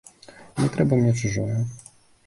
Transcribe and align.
Не 0.61 0.69
трэба 0.77 0.99
мне 1.03 1.13
чужое. 1.21 1.61